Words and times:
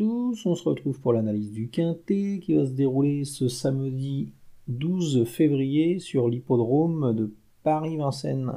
on 0.00 0.54
se 0.54 0.68
retrouve 0.68 1.00
pour 1.00 1.12
l'analyse 1.12 1.52
du 1.52 1.68
Quintet 1.68 2.40
qui 2.42 2.54
va 2.54 2.66
se 2.66 2.72
dérouler 2.72 3.24
ce 3.24 3.48
samedi 3.48 4.32
12 4.68 5.24
février 5.24 5.98
sur 5.98 6.28
l'hippodrome 6.28 7.14
de 7.14 7.32
Paris-Vincennes. 7.62 8.52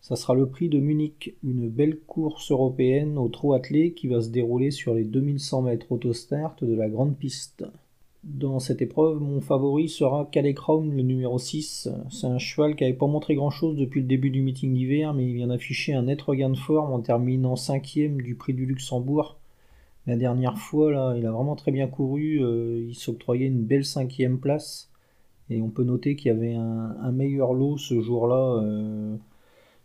Ça 0.00 0.16
sera 0.16 0.34
le 0.34 0.48
prix 0.48 0.68
de 0.68 0.78
Munich, 0.78 1.34
une 1.42 1.68
belle 1.68 1.98
course 1.98 2.50
européenne 2.50 3.18
au 3.18 3.28
trot 3.28 3.54
attelé 3.54 3.92
qui 3.92 4.06
va 4.06 4.20
se 4.20 4.28
dérouler 4.28 4.70
sur 4.70 4.94
les 4.94 5.04
2100 5.04 5.62
mètres 5.62 5.90
autostart 5.90 6.56
de 6.62 6.74
la 6.74 6.88
grande 6.88 7.16
piste. 7.16 7.64
Dans 8.22 8.58
cette 8.58 8.82
épreuve, 8.82 9.20
mon 9.20 9.40
favori 9.40 9.88
sera 9.88 10.28
Calais 10.30 10.54
le 10.68 11.02
numéro 11.02 11.38
6. 11.38 11.88
C'est 12.10 12.26
un 12.26 12.38
cheval 12.38 12.74
qui 12.74 12.82
n'avait 12.84 12.96
pas 12.96 13.06
montré 13.06 13.36
grand 13.36 13.50
chose 13.50 13.76
depuis 13.76 14.00
le 14.00 14.06
début 14.06 14.30
du 14.30 14.42
meeting 14.42 14.74
d'hiver, 14.74 15.14
mais 15.14 15.26
il 15.26 15.34
vient 15.34 15.46
d'afficher 15.46 15.94
un 15.94 16.02
net 16.02 16.20
regain 16.22 16.50
de 16.50 16.56
forme 16.56 16.92
en 16.92 17.00
terminant 17.00 17.56
5 17.56 17.84
du 18.22 18.34
prix 18.34 18.52
du 18.52 18.66
Luxembourg. 18.66 19.36
La 20.06 20.16
dernière 20.16 20.56
fois, 20.58 20.92
là, 20.92 21.14
il 21.16 21.26
a 21.26 21.32
vraiment 21.32 21.56
très 21.56 21.72
bien 21.72 21.88
couru, 21.88 22.40
euh, 22.40 22.84
il 22.88 22.94
s'octroyait 22.94 23.46
une 23.46 23.64
belle 23.64 23.84
cinquième 23.84 24.38
place. 24.38 24.90
Et 25.50 25.60
on 25.62 25.68
peut 25.68 25.84
noter 25.84 26.16
qu'il 26.16 26.28
y 26.28 26.34
avait 26.34 26.54
un, 26.54 27.12
meilleur 27.12 27.54
lot 27.54 27.76
ce 27.76 28.00
jour-là. 28.00 28.62
Euh, 28.62 29.16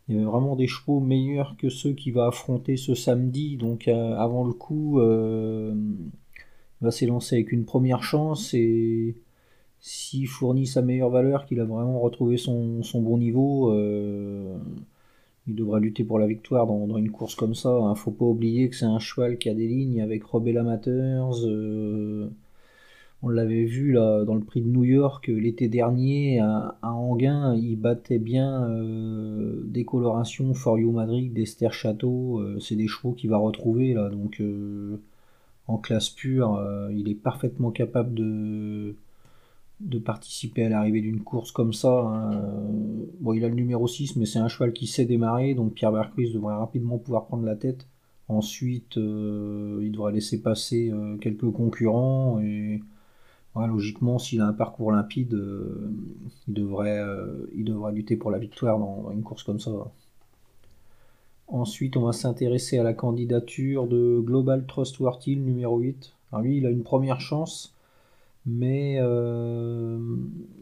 il 0.07 0.16
y 0.16 0.17
avait 0.17 0.25
vraiment 0.25 0.55
des 0.55 0.67
chevaux 0.67 0.99
meilleurs 0.99 1.55
que 1.57 1.70
ceux 1.70 1.94
qu'il 1.94 2.13
va 2.13 2.27
affronter 2.27 2.77
ce 2.77 2.95
samedi. 2.95 3.57
Donc 3.57 3.88
euh, 3.88 4.16
avant 4.16 4.44
le 4.45 4.53
coup, 4.53 4.99
il 5.02 5.75
va 6.81 6.91
s'élancer 6.91 7.35
avec 7.35 7.52
une 7.52 7.66
première 7.66 8.03
chance 8.03 8.53
et 8.53 9.16
s'il 9.80 10.27
fournit 10.27 10.67
sa 10.67 10.81
meilleure 10.81 11.09
valeur, 11.09 11.45
qu'il 11.45 11.59
a 11.59 11.66
vraiment 11.66 11.99
retrouvé 11.99 12.38
son, 12.38 12.81
bon 12.95 13.17
niveau, 13.17 13.72
il 15.51 15.55
devra 15.55 15.79
lutter 15.79 16.03
pour 16.03 16.19
la 16.19 16.27
victoire 16.27 16.67
dans, 16.67 16.97
une 16.97 17.11
course 17.11 17.35
comme 17.35 17.55
ça. 17.55 17.77
Il 17.81 17.89
ne 17.89 17.95
faut 17.95 18.11
pas 18.11 18.25
oublier 18.25 18.69
que 18.69 18.75
c'est 18.75 18.85
un 18.85 18.99
cheval 18.99 19.38
qui 19.38 19.49
a 19.49 19.53
des 19.53 19.67
lignes 19.67 20.02
avec 20.02 20.23
Rebel 20.23 20.58
Amateurs. 20.58 21.35
On 23.23 23.30
l'avait 23.30 23.66
vu 23.66 23.91
là 23.91 24.25
dans 24.25 24.33
le 24.33 24.41
prix 24.41 24.61
de 24.61 24.67
New 24.67 24.83
York 24.83 25.30
euh, 25.30 25.39
l'été 25.39 25.67
dernier 25.67 26.39
à, 26.39 26.75
Anguin, 26.81 27.55
il 27.55 27.75
battait 27.75 28.17
bien 28.17 28.63
euh, 28.63 29.61
des 29.66 29.85
For 30.55 30.80
You 30.80 30.91
Madrid, 30.91 31.31
d'Esther 31.31 31.71
Château. 31.71 32.39
Euh, 32.39 32.59
c'est 32.59 32.75
des 32.75 32.88
chevaux 32.88 33.13
qu'il 33.13 33.30
va 33.30 33.38
retrouver 33.38 33.93
là, 33.93 34.09
donc 34.09 34.41
en 35.67 35.77
classe 35.77 36.09
pure, 36.09 36.59
il 36.91 37.09
est 37.09 37.15
parfaitement 37.15 37.71
capable 37.71 38.13
de, 38.13 38.95
de 39.83 39.99
participer 39.99 40.65
à 40.65 40.69
l'arrivée 40.69 41.01
d'une 41.01 41.21
course 41.21 41.51
comme 41.51 41.73
ça. 41.73 41.89
Hein. 41.89 42.41
Bon, 43.19 43.33
il 43.33 43.43
a 43.43 43.49
le 43.49 43.55
numéro 43.55 43.87
6, 43.87 44.15
mais 44.15 44.25
c'est 44.25 44.39
un 44.39 44.47
cheval 44.47 44.73
qui 44.73 44.87
sait 44.87 45.05
démarrer, 45.05 45.53
donc 45.53 45.73
Pierre 45.73 45.91
Bercruis 45.91 46.31
devrait 46.31 46.55
rapidement 46.55 46.97
pouvoir 46.97 47.25
prendre 47.25 47.45
la 47.45 47.55
tête. 47.55 47.87
Ensuite, 48.27 48.95
il 48.95 49.91
devrait 49.91 50.13
laisser 50.13 50.41
passer 50.41 50.93
quelques 51.19 51.52
concurrents 51.52 52.39
et 52.39 52.81
logiquement, 53.55 54.17
s'il 54.17 54.41
a 54.41 54.47
un 54.47 54.53
parcours 54.53 54.91
limpide, 54.91 55.33
euh, 55.33 55.91
il, 56.47 56.53
devrait, 56.53 56.99
euh, 56.99 57.47
il 57.55 57.73
lutter 57.93 58.15
pour 58.15 58.31
la 58.31 58.37
victoire 58.37 58.79
dans, 58.79 59.11
une 59.11 59.23
course 59.23 59.43
comme 59.43 59.59
ça. 59.59 59.71
Ensuite, 61.47 61.97
on 61.97 62.03
va 62.03 62.13
s'intéresser 62.13 62.77
à 62.77 62.83
la 62.83 62.93
candidature 62.93 63.87
de 63.87 64.21
Global 64.21 64.65
Trustworthy, 64.65 65.35
numéro 65.35 65.79
8. 65.79 66.13
Alors 66.31 66.43
lui, 66.43 66.57
il 66.57 66.65
a 66.65 66.69
une 66.69 66.83
première 66.83 67.19
chance, 67.19 67.75
mais 68.45 68.97
euh, 69.00 70.00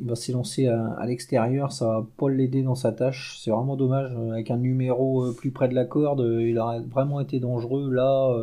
il 0.01 0.07
va 0.07 0.15
s'élancer 0.15 0.67
à, 0.67 1.05
l'extérieur, 1.05 1.71
ça 1.71 1.85
va 1.87 2.07
pas 2.17 2.29
l'aider 2.29 2.63
dans 2.63 2.75
sa 2.75 2.91
tâche. 2.91 3.37
C'est 3.39 3.51
vraiment 3.51 3.75
dommage. 3.75 4.11
Avec 4.31 4.51
un 4.51 4.57
numéro 4.57 5.31
plus 5.33 5.51
près 5.51 5.69
de 5.69 5.75
la 5.75 5.85
corde, 5.85 6.21
il 6.41 6.57
aurait 6.59 6.81
vraiment 6.81 7.19
été 7.19 7.39
dangereux. 7.39 7.89
Là, 7.91 8.35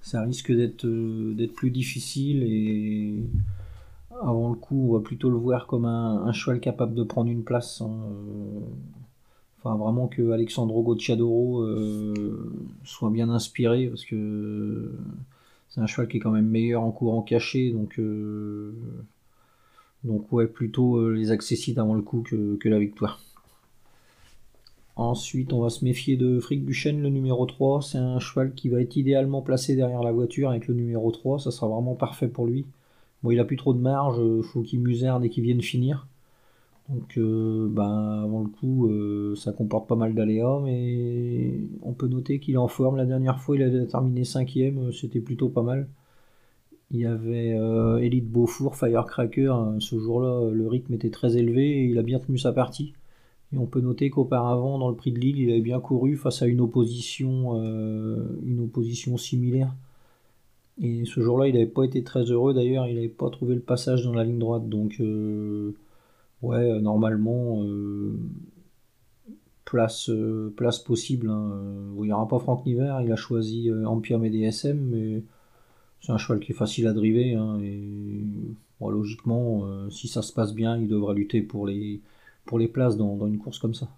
ça 0.00 0.22
risque 0.22 0.50
euh, 0.50 1.34
d'être 1.34 1.52
plus 1.54 1.70
difficile 1.70 2.42
et 2.42 3.24
avant 4.22 4.48
le 4.48 4.56
coup, 4.56 4.88
on 4.90 4.92
va 4.94 5.00
plutôt 5.00 5.30
le 5.30 5.36
voir 5.36 5.66
comme 5.66 5.84
un, 5.84 6.32
cheval 6.32 6.60
capable 6.60 6.94
de 6.94 7.02
prendre 7.02 7.30
une 7.30 7.44
place. 7.44 7.80
Hein, 7.80 7.90
euh. 8.10 8.60
Enfin, 9.58 9.76
vraiment 9.76 10.06
que 10.06 10.30
Alexandro 10.30 10.82
Gocciadoro 10.82 11.62
euh, 11.62 12.52
soit 12.84 13.10
bien 13.10 13.28
inspiré 13.28 13.88
parce 13.88 14.04
que 14.04 14.92
c'est 15.70 15.80
un 15.80 15.86
cheval 15.86 16.08
qui 16.08 16.18
est 16.18 16.20
quand 16.20 16.30
même 16.30 16.48
meilleur 16.48 16.82
en 16.82 16.90
courant 16.90 17.22
caché. 17.22 17.70
Donc, 17.70 18.00
donc 20.04 20.32
ouais, 20.32 20.46
plutôt 20.46 21.10
les 21.10 21.30
accessites 21.30 21.78
avant 21.78 21.94
le 21.94 22.02
coup 22.02 22.22
que 22.22 22.68
la 22.68 22.78
victoire. 22.78 23.20
Ensuite, 24.98 25.52
on 25.52 25.60
va 25.60 25.70
se 25.70 25.84
méfier 25.84 26.16
de 26.16 26.40
Frick 26.40 26.64
Duchesne, 26.64 27.00
le 27.00 27.08
numéro 27.08 27.46
3. 27.46 27.82
C'est 27.82 27.98
un 27.98 28.18
cheval 28.18 28.52
qui 28.54 28.68
va 28.68 28.80
être 28.80 28.96
idéalement 28.96 29.42
placé 29.42 29.76
derrière 29.76 30.02
la 30.02 30.10
voiture 30.10 30.50
avec 30.50 30.66
le 30.66 30.74
numéro 30.74 31.12
3. 31.12 31.38
Ça 31.38 31.52
sera 31.52 31.68
vraiment 31.68 31.94
parfait 31.94 32.26
pour 32.26 32.48
lui. 32.48 32.66
Bon, 33.22 33.30
il 33.30 33.38
a 33.38 33.44
plus 33.44 33.56
trop 33.56 33.72
de 33.74 33.78
marge, 33.78 34.18
il 34.18 34.42
faut 34.42 34.62
qu'il 34.62 34.80
muserne 34.80 35.24
et 35.24 35.30
qu'il 35.30 35.44
vienne 35.44 35.62
finir. 35.62 36.08
Donc, 36.88 37.16
euh, 37.16 37.68
ben, 37.70 38.24
avant 38.24 38.40
le 38.42 38.48
coup, 38.48 38.87
euh, 38.87 38.87
ça 39.38 39.52
comporte 39.52 39.88
pas 39.88 39.96
mal 39.96 40.14
d'aléas, 40.14 40.60
mais 40.64 41.54
on 41.82 41.92
peut 41.92 42.08
noter 42.08 42.40
qu'il 42.40 42.54
est 42.54 42.58
en 42.58 42.68
forme. 42.68 42.96
La 42.96 43.06
dernière 43.06 43.40
fois, 43.40 43.56
il 43.56 43.62
a 43.62 43.86
terminé 43.86 44.24
5 44.24 44.58
c'était 44.92 45.20
plutôt 45.20 45.48
pas 45.48 45.62
mal. 45.62 45.88
Il 46.90 47.00
y 47.00 47.06
avait 47.06 47.54
euh, 47.54 47.98
Elite 47.98 48.30
Beaufour, 48.30 48.76
Firecracker. 48.76 49.52
Ce 49.78 49.98
jour-là, 49.98 50.50
le 50.50 50.66
rythme 50.68 50.94
était 50.94 51.10
très 51.10 51.36
élevé 51.36 51.82
et 51.82 51.84
il 51.86 51.98
a 51.98 52.02
bien 52.02 52.18
tenu 52.18 52.38
sa 52.38 52.52
partie. 52.52 52.94
Et 53.52 53.58
on 53.58 53.66
peut 53.66 53.80
noter 53.80 54.10
qu'auparavant, 54.10 54.78
dans 54.78 54.90
le 54.90 54.96
prix 54.96 55.12
de 55.12 55.18
Lille, 55.18 55.38
il 55.38 55.50
avait 55.50 55.60
bien 55.60 55.80
couru 55.80 56.16
face 56.16 56.42
à 56.42 56.46
une 56.46 56.60
opposition, 56.60 57.60
euh, 57.62 58.38
une 58.44 58.60
opposition 58.60 59.16
similaire. 59.16 59.74
Et 60.80 61.04
ce 61.06 61.20
jour-là, 61.20 61.48
il 61.48 61.54
n'avait 61.54 61.66
pas 61.66 61.84
été 61.84 62.04
très 62.04 62.24
heureux 62.24 62.54
d'ailleurs, 62.54 62.86
il 62.86 62.94
n'avait 62.96 63.08
pas 63.08 63.30
trouvé 63.30 63.54
le 63.54 63.60
passage 63.60 64.04
dans 64.04 64.12
la 64.12 64.24
ligne 64.24 64.38
droite. 64.38 64.68
Donc, 64.68 64.96
euh, 65.00 65.74
ouais, 66.42 66.80
normalement, 66.80 67.62
euh, 67.64 68.18
place, 69.70 70.10
place 70.56 70.78
possible. 70.78 71.28
Hein. 71.30 71.60
il 71.96 72.02
n'y 72.02 72.12
aura 72.12 72.28
pas 72.28 72.38
Franck 72.38 72.64
Niver, 72.66 72.94
il 73.04 73.12
a 73.12 73.16
choisi 73.16 73.70
Empire 73.86 74.18
DSM, 74.18 74.78
mais 74.78 75.22
c'est 76.00 76.12
un 76.12 76.18
cheval 76.18 76.40
qui 76.40 76.52
est 76.52 76.54
facile 76.54 76.86
à 76.86 76.92
driver. 76.92 77.34
Hein, 77.36 77.60
et 77.62 78.24
logiquement, 78.80 79.64
si 79.90 80.08
ça 80.08 80.22
se 80.22 80.32
passe 80.32 80.54
bien, 80.54 80.76
il 80.76 80.88
devra 80.88 81.14
lutter 81.14 81.42
pour 81.42 81.66
les 81.66 82.00
pour 82.48 82.58
les 82.58 82.66
places 82.66 82.96
dans, 82.96 83.26
une 83.26 83.38
course 83.38 83.58
comme 83.58 83.74
ça. 83.74 83.88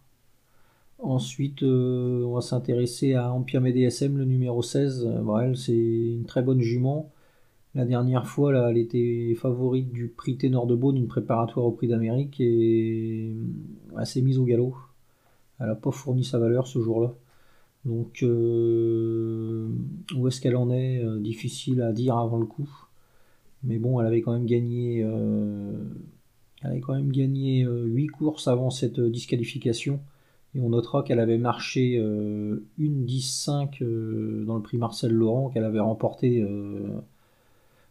Ensuite, 0.99 1.63
euh, 1.63 2.25
on 2.25 2.35
va 2.35 2.41
s'intéresser 2.43 3.15
à 3.15 3.33
Empire 3.33 3.63
DSM, 3.63 4.19
le 4.19 4.25
numéro 4.25 4.61
16. 4.61 5.07
Euh, 5.07 5.55
c'est 5.55 5.73
une 5.73 6.25
très 6.27 6.43
bonne 6.43 6.61
jument. 6.61 7.11
La 7.75 7.85
dernière 7.85 8.27
fois, 8.27 8.53
là, 8.53 8.69
elle 8.71 8.77
était 8.77 9.35
favorite 9.37 9.93
du 9.93 10.09
prix 10.09 10.37
Ténor 10.37 10.67
de 10.67 10.75
Beaune, 10.75 10.97
une 10.97 11.07
préparatoire 11.07 11.65
au 11.65 11.71
prix 11.71 11.87
d'Amérique, 11.87 12.41
et 12.41 13.33
elle 13.97 14.07
s'est 14.07 14.21
mise 14.21 14.39
au 14.39 14.45
galop. 14.45 14.75
Elle 15.61 15.67
n'a 15.67 15.75
pas 15.75 15.91
fourni 15.91 16.25
sa 16.25 16.39
valeur 16.39 16.67
ce 16.67 16.81
jour-là. 16.81 17.15
Donc, 17.85 18.23
euh, 18.23 19.69
où 20.17 20.29
est-ce 20.29 20.41
qu'elle 20.41 20.57
en 20.57 20.71
est 20.71 21.03
Difficile 21.21 21.83
à 21.83 21.93
dire 21.93 22.17
avant 22.17 22.39
le 22.39 22.47
coup. 22.47 22.69
Mais 23.63 23.79
bon, 23.79 24.01
elle 24.01 24.07
avait 24.07 24.23
quand 24.23 24.33
même 24.33 24.47
gagné 24.47 25.05
elle 26.63 26.73
avait 26.73 26.81
quand 26.81 26.95
même 26.95 27.11
gagné 27.11 27.63
8 27.63 27.67
euh, 27.67 28.11
courses 28.13 28.49
avant 28.49 28.71
cette 28.71 28.99
euh, 28.99 29.11
disqualification. 29.11 30.01
Et 30.55 30.61
on 30.61 30.71
notera 30.71 31.03
qu'elle 31.03 31.21
avait 31.21 31.39
marché 31.39 31.97
euh, 31.99 32.67
une 32.77 33.07
10-5 33.07 34.45
dans 34.45 34.57
le 34.57 34.63
prix 34.63 34.79
Marcel 34.79 35.13
Laurent, 35.13 35.49
qu'elle 35.49 35.65
avait 35.65 35.81
remporté 35.81 36.45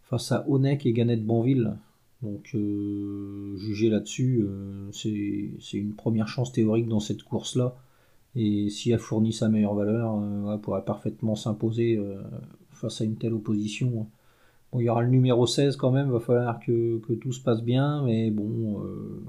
face 0.04 0.32
à 0.34 0.46
Onek 0.50 0.86
et 0.86 0.92
Ganette 0.92 1.26
Banville. 1.26 1.78
Donc, 2.22 2.56
juger 3.56 3.90
là-dessus, 3.90 4.46
c'est 4.92 5.78
une 5.78 5.94
première 5.94 6.28
chance 6.28 6.52
théorique 6.52 6.88
dans 6.88 7.00
cette 7.00 7.24
course-là. 7.24 7.76
Et 8.36 8.70
si 8.70 8.92
elle 8.92 9.00
fournit 9.00 9.34
sa 9.34 9.50
meilleure 9.50 9.74
valeur, 9.74 10.22
elle 10.54 10.60
pourrait 10.60 10.84
parfaitement 10.84 11.36
s'imposer 11.36 11.98
face 12.72 13.02
à 13.02 13.06
une 13.06 13.16
telle 13.16 13.34
opposition. 13.34 14.08
Bon, 14.72 14.80
il 14.80 14.84
y 14.84 14.90
aura 14.90 15.02
le 15.02 15.10
numéro 15.10 15.48
16 15.48 15.78
quand 15.78 15.92
même, 15.92 16.12
va 16.12 16.20
falloir 16.20 16.60
que, 16.60 17.00
tout 17.16 17.32
se 17.32 17.42
passe 17.42 17.64
bien, 17.64 18.04
mais 18.04 18.30
bon, 18.30 18.84
euh, 18.84 19.26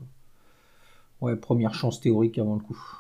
ouais, 1.22 1.36
première 1.36 1.74
chance 1.74 2.00
théorique 2.00 2.38
avant 2.38 2.54
le 2.54 2.60
coup. 2.60 2.99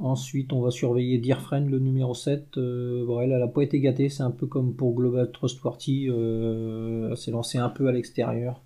Ensuite, 0.00 0.52
on 0.52 0.60
va 0.60 0.70
surveiller 0.70 1.18
Dear 1.18 1.40
Friend, 1.40 1.68
le 1.68 1.78
numéro 1.78 2.14
7. 2.14 2.56
Euh, 2.56 3.20
elle 3.20 3.38
n'a 3.38 3.46
pas 3.46 3.62
été 3.62 3.80
gâtée, 3.80 4.08
c'est 4.08 4.22
un 4.22 4.30
peu 4.30 4.46
comme 4.46 4.74
pour 4.74 4.94
Global 4.94 5.30
Trustworthy, 5.30 6.08
euh, 6.08 7.10
elle 7.10 7.16
s'est 7.16 7.30
lancée 7.30 7.58
un 7.58 7.68
peu 7.68 7.86
à 7.86 7.92
l'extérieur. 7.92 8.60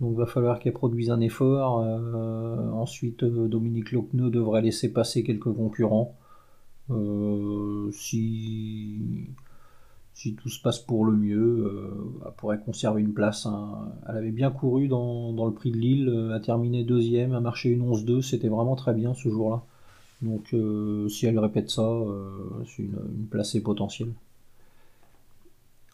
Donc 0.00 0.12
il 0.14 0.18
va 0.18 0.26
falloir 0.26 0.58
qu'elle 0.58 0.72
produise 0.72 1.10
un 1.10 1.20
effort. 1.20 1.76
ensuite, 2.74 3.22
Dominique 3.22 3.92
Locneux 3.92 4.30
devrait 4.30 4.62
laisser 4.62 4.92
passer 4.92 5.22
quelques 5.22 5.52
concurrents. 5.52 6.16
si 7.92 9.28
si 10.20 10.34
tout 10.34 10.50
se 10.50 10.60
passe 10.60 10.78
pour 10.78 11.06
le 11.06 11.12
mieux, 11.12 11.64
euh, 11.64 11.90
elle 12.26 12.32
pourrait 12.36 12.60
conserver 12.60 13.00
une 13.00 13.14
place. 13.14 13.46
Hein. 13.46 13.88
Elle 14.06 14.18
avait 14.18 14.32
bien 14.32 14.50
couru 14.50 14.86
dans, 14.86 15.32
le 15.32 15.52
prix 15.52 15.70
de 15.70 15.78
Lille, 15.78 16.10
euh, 16.10 16.34
a 16.34 16.40
terminé 16.40 16.84
deuxième, 16.84 17.32
a 17.32 17.40
marché 17.40 17.70
une 17.70 17.90
11-2, 17.90 18.20
c'était 18.20 18.48
vraiment 18.48 18.76
très 18.76 18.92
bien 18.92 19.14
ce 19.14 19.30
jour-là. 19.30 19.62
Donc 20.22 20.52
euh, 20.52 21.08
si 21.08 21.26
elle 21.26 21.38
répète 21.38 21.70
ça, 21.70 21.88
c'est 22.66 22.82
une, 22.82 23.26
placée 23.30 23.62
potentielle. 23.62 24.12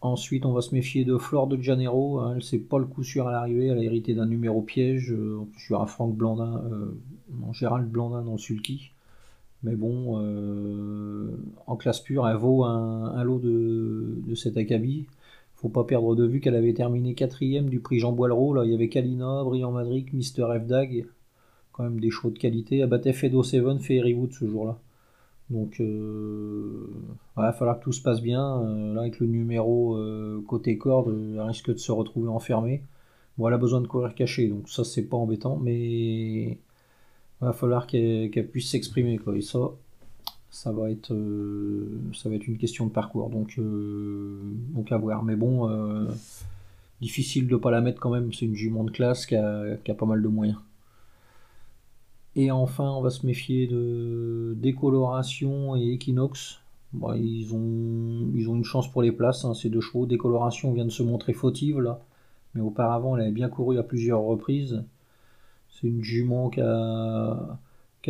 Ensuite, 0.02 0.44
on 0.44 0.52
va 0.52 0.60
se 0.60 0.74
méfier 0.74 1.04
de 1.04 1.16
Flore 1.16 1.46
de 1.46 1.60
Janeiro. 1.60 2.20
Hein, 2.20 2.34
elle 2.36 2.42
c'est 2.42 2.58
pas 2.58 2.78
le 2.78 2.84
coup 2.84 3.02
sûr 3.02 3.26
à 3.28 3.32
l'arrivée. 3.32 3.66
Elle 3.66 3.78
a 3.78 3.82
hérité 3.82 4.14
d'un 4.14 4.26
numéro 4.26 4.60
piège. 4.62 5.12
Euh, 5.12 5.40
suis 5.58 5.74
à 5.74 5.86
Franck 5.86 6.14
Blandin, 6.14 6.62
euh, 6.70 7.52
Gérald 7.52 7.88
Blandin 7.88 8.22
dans 8.22 8.32
le 8.32 8.38
sulky. 8.38 8.92
Mais 9.62 9.74
bon, 9.74 10.20
euh, 10.20 11.30
en 11.66 11.76
classe 11.76 12.00
pure, 12.00 12.28
elle 12.28 12.36
vaut 12.36 12.64
un, 12.64 13.24
lot 13.24 13.38
de, 13.38 14.20
de 14.26 14.34
cet 14.34 14.56
acabit. 14.58 15.06
Faut 15.56 15.70
pas 15.70 15.84
perdre 15.84 16.14
de 16.14 16.26
vue 16.26 16.40
qu'elle 16.40 16.54
avait 16.54 16.74
terminé 16.74 17.14
quatrième 17.14 17.68
du 17.68 17.80
prix 17.80 17.98
Jean 17.98 18.12
Boileau. 18.12 18.52
Là, 18.52 18.64
il 18.64 18.70
y 18.70 18.74
avait 18.74 18.88
Kalina, 18.88 19.42
Brian 19.44 19.72
Madric, 19.72 20.12
Mister 20.12 20.46
F. 20.60 20.66
Dag. 20.66 21.06
Quand 21.76 21.84
même 21.84 22.00
des 22.00 22.10
chevaux 22.10 22.30
de 22.30 22.38
qualité. 22.38 22.78
Elle 22.78 22.88
battait 22.88 23.12
Fedo 23.12 23.42
Seven, 23.42 23.78
Wood 24.14 24.32
ce 24.32 24.46
jour-là. 24.46 24.78
Donc, 25.50 25.80
euh, 25.80 26.88
il 27.36 27.40
va 27.40 27.52
falloir 27.52 27.78
que 27.78 27.84
tout 27.84 27.92
se 27.92 28.02
passe 28.02 28.20
bien. 28.20 28.60
Euh, 28.62 28.94
là, 28.94 29.02
avec 29.02 29.20
le 29.20 29.26
numéro 29.26 29.96
euh, 29.96 30.42
côté 30.46 30.76
corde, 30.76 31.14
elle 31.14 31.40
risque 31.42 31.72
de 31.72 31.78
se 31.78 31.92
retrouver 31.92 32.28
enfermée. 32.28 32.82
Bon, 33.38 33.48
elle 33.48 33.54
a 33.54 33.58
besoin 33.58 33.80
de 33.80 33.86
courir 33.86 34.14
caché, 34.14 34.48
donc 34.48 34.68
ça, 34.68 34.82
c'est 34.84 35.02
pas 35.04 35.16
embêtant, 35.16 35.56
mais 35.58 36.52
il 36.52 36.58
va 37.40 37.52
falloir 37.52 37.86
qu'elle 37.86 38.48
puisse 38.50 38.70
s'exprimer. 38.70 39.20
Et 39.34 39.40
ça, 39.42 39.58
ça 40.50 40.72
va, 40.72 40.90
être, 40.90 41.14
ça 42.14 42.28
va 42.30 42.36
être 42.36 42.46
une 42.46 42.58
question 42.58 42.86
de 42.86 42.92
parcours. 42.92 43.30
Donc, 43.30 43.58
donc 43.58 44.90
à 44.92 44.96
voir. 44.98 45.22
Mais 45.22 45.36
bon, 45.36 45.68
difficile 47.00 47.46
de 47.46 47.54
ne 47.54 47.60
pas 47.60 47.70
la 47.70 47.82
mettre 47.82 48.00
quand 48.00 48.10
même. 48.10 48.32
C'est 48.32 48.46
une 48.46 48.54
jument 48.54 48.84
de 48.84 48.90
classe 48.90 49.26
qui 49.26 49.36
a 49.36 49.94
pas 49.98 50.06
mal 50.06 50.22
de 50.22 50.28
moyens. 50.28 50.58
Et 52.36 52.50
enfin, 52.50 52.90
on 52.90 53.00
va 53.00 53.08
se 53.08 53.24
méfier 53.24 53.66
de 53.66 54.54
décoloration 54.58 55.74
et 55.74 55.92
équinoxe. 55.92 56.60
ils, 57.16 57.54
ont, 57.54 58.30
ils 58.34 58.48
ont 58.50 58.56
une 58.56 58.64
chance 58.64 58.90
pour 58.92 59.02
les 59.02 59.10
places, 59.10 59.44
hein, 59.46 59.54
ces 59.54 59.70
deux 59.70 59.80
chevaux. 59.80 60.04
Décoloration 60.04 60.72
vient 60.72 60.84
de 60.84 60.90
se 60.90 61.02
montrer 61.02 61.32
fautive 61.32 61.80
là, 61.80 62.00
mais 62.54 62.60
auparavant 62.60 63.16
elle 63.16 63.22
avait 63.22 63.32
bien 63.32 63.48
couru 63.48 63.78
à 63.78 63.82
plusieurs 63.82 64.20
reprises. 64.20 64.84
C'est 65.70 65.88
une 65.88 66.02
jument 66.02 66.50
qui 66.50 66.60
a, 66.60 67.58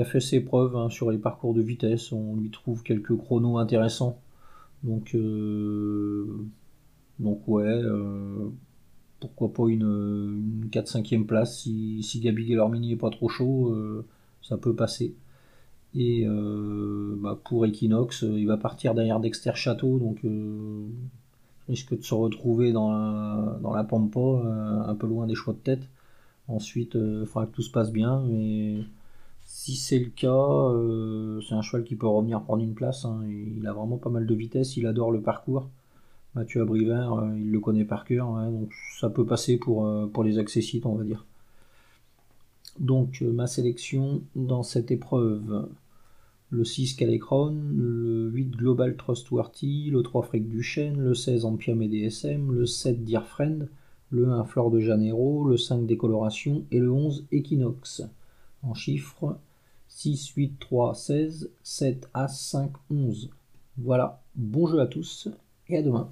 fait 0.05 0.21
ses 0.21 0.41
preuves 0.41 0.77
hein, 0.77 0.91
sur 0.91 1.11
les 1.13 1.19
parcours 1.19 1.55
de 1.55 1.63
vitesse. 1.63 2.13
On 2.13 2.37
lui 2.37 2.51
trouve 2.51 2.83
quelques 2.83 3.17
chronos 3.17 3.59
intéressants. 3.59 4.21
Donc, 4.83 5.15
euh, 5.15 6.45
donc 7.19 7.47
ouais, 7.49 7.65
euh, 7.65 8.51
pourquoi 9.21 9.53
pas 9.53 9.69
une, 9.71 10.69
4-5e 10.71 11.27
place 11.27 11.61
si, 11.61 12.03
si 12.03 12.21
Gabi 12.21 12.45
Guillermini 12.45 12.93
est 12.93 12.97
pas 12.97 13.11
trop 13.11 13.29
chaud. 13.29 13.71
Euh, 13.73 14.05
ça 14.49 14.57
peut 14.57 14.75
passer. 14.75 15.15
Et 15.95 16.27
euh, 16.27 17.17
bah, 17.19 17.39
pour 17.43 17.65
Equinox, 17.65 18.25
euh, 18.25 18.39
il 18.39 18.47
va 18.47 18.57
partir 18.59 18.95
derrière 18.95 19.21
Dexter 19.21 19.53
Château, 19.55 19.99
donc 19.99 20.19
euh, 20.25 20.87
risque 21.69 21.97
de 21.97 22.03
se 22.03 22.15
retrouver 22.15 22.73
dans 22.73 22.93
la, 22.93 23.59
dans 23.63 23.73
la 23.73 23.85
Pampa, 23.85 24.21
un 24.21 24.95
peu 24.95 25.07
loin 25.07 25.27
des 25.27 25.35
choix 25.35 25.55
de 25.55 25.59
tête. 25.59 25.89
Ensuite, 26.49 26.95
il 26.95 27.27
faudra 27.27 27.47
que 27.47 27.53
tout 27.53 27.63
se 27.63 27.71
passe 27.71 27.91
bien, 27.91 28.23
mais 28.29 28.83
si 29.45 29.75
c'est 29.75 29.99
le 29.99 30.11
cas, 30.11 31.43
c'est 31.49 31.55
un 31.55 31.63
cheval 31.63 31.85
qui 31.85 31.97
peut 31.97 32.07
revenir 32.07 32.43
prendre 32.43 32.63
une 32.63 32.75
place. 32.75 33.05
Hein. 33.05 33.23
Il 33.27 33.67
a 33.67 33.73
vraiment 33.73 33.97
pas 33.99 34.11
mal 34.11 34.27
de 34.27 34.35
vitesse, 34.35 34.77
il 34.77 34.87
adore 34.87 35.11
le 35.11 35.21
parcours. 35.21 35.69
Mathieu 36.37 36.63
Abrivert, 36.63 37.33
il 37.37 37.51
le 37.51 37.61
connaît 37.61 37.85
par 37.85 38.05
cœur, 38.05 38.29
donc 38.51 38.73
ça 39.01 39.11
peut 39.11 39.27
passer 39.27 39.59
pour, 39.59 39.91
pour 40.13 40.23
les 40.23 40.39
accessites, 40.39 40.87
on 40.87 40.95
va 40.95 41.05
dire. 41.05 41.25
Donc 42.79 43.23
euh, 43.23 43.33
ma 43.33 43.47
sélection 43.47 44.23
dans 44.35 44.63
cette 44.63 44.91
épreuve, 44.91 45.69
le 46.51 46.65
6 46.65 46.95
Calecron, 46.95 47.57
le 47.75 48.31
8 48.33 48.51
Global 48.51 48.97
Trustworthy, 48.97 49.91
le 49.91 50.03
3 50.03 50.23
Frick 50.23 50.49
Duchesne, 50.49 51.01
le 51.01 51.15
16 51.15 51.45
Ampiam 51.45 51.83
et 51.83 51.89
DSM, 51.89 52.53
le 52.53 52.67
7 52.67 53.05
Dear 53.05 53.27
Friend, 53.27 53.69
le 54.11 54.29
1 54.29 54.45
Flore 54.45 54.71
de 54.71 54.81
Janeiro, 54.81 55.49
le 55.49 55.57
5 55.57 55.87
Décoloration 55.87 56.65
et 56.71 56.79
le 56.79 56.93
11 56.93 57.27
Equinox. 57.33 58.03
En 58.63 58.75
chiffres 58.75 59.39
6, 59.89 60.29
8, 60.37 60.59
3, 60.61 60.95
16, 60.95 61.51
7, 61.63 62.11
As, 62.15 62.39
5, 62.51 62.73
11. 62.91 63.31
Voilà, 63.79 64.23
bon 64.35 64.67
jeu 64.67 64.81
à 64.81 64.87
tous 64.87 65.29
et 65.69 65.79
à 65.79 65.83
demain. 65.83 66.11